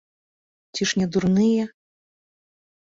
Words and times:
Ці 0.77 0.81
ж 0.93 1.03
не 1.03 1.07
дурныя? 1.17 1.63